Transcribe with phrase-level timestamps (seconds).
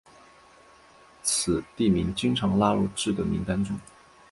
[1.21, 3.79] 此地名经常纳入至的名单中。